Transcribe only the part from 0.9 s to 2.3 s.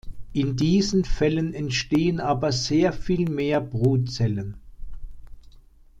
Fällen entstehen